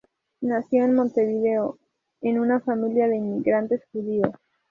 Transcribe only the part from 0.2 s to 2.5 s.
Nació en Montevideo en